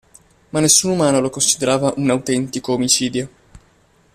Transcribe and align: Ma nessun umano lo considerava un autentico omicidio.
Ma 0.49 0.59
nessun 0.59 0.89
umano 0.89 1.19
lo 1.19 1.29
considerava 1.29 1.93
un 1.97 2.09
autentico 2.09 2.73
omicidio. 2.73 3.29